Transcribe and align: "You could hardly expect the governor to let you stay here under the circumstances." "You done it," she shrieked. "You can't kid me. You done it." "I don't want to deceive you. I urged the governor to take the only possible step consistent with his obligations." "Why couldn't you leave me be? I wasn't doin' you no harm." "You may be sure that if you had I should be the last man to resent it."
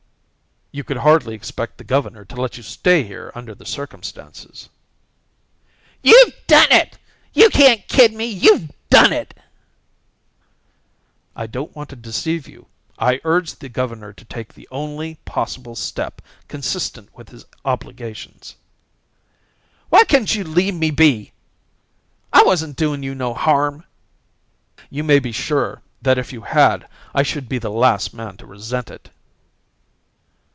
"You 0.73 0.85
could 0.85 0.95
hardly 0.99 1.35
expect 1.35 1.77
the 1.79 1.83
governor 1.83 2.23
to 2.23 2.35
let 2.39 2.55
you 2.55 2.63
stay 2.63 3.03
here 3.03 3.29
under 3.35 3.53
the 3.53 3.65
circumstances." 3.65 4.69
"You 6.01 6.31
done 6.47 6.71
it," 6.71 6.93
she 6.93 6.95
shrieked. 6.95 6.99
"You 7.41 7.49
can't 7.49 7.87
kid 7.89 8.13
me. 8.13 8.27
You 8.27 8.69
done 8.89 9.11
it." 9.11 9.37
"I 11.35 11.45
don't 11.45 11.75
want 11.75 11.89
to 11.89 11.97
deceive 11.97 12.47
you. 12.47 12.67
I 12.97 13.19
urged 13.25 13.59
the 13.59 13.67
governor 13.67 14.13
to 14.13 14.23
take 14.23 14.53
the 14.53 14.65
only 14.71 15.15
possible 15.25 15.75
step 15.75 16.21
consistent 16.47 17.13
with 17.13 17.27
his 17.27 17.43
obligations." 17.65 18.55
"Why 19.89 20.05
couldn't 20.05 20.35
you 20.35 20.45
leave 20.45 20.73
me 20.75 20.89
be? 20.89 21.33
I 22.31 22.43
wasn't 22.43 22.77
doin' 22.77 23.03
you 23.03 23.13
no 23.13 23.33
harm." 23.33 23.83
"You 24.89 25.03
may 25.03 25.19
be 25.19 25.33
sure 25.33 25.81
that 26.01 26.17
if 26.17 26.31
you 26.31 26.43
had 26.43 26.87
I 27.13 27.23
should 27.23 27.49
be 27.49 27.57
the 27.59 27.69
last 27.69 28.13
man 28.13 28.37
to 28.37 28.45
resent 28.45 28.89
it." 28.89 29.09